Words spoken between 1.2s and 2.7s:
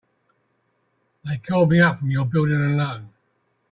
They called me up from your Building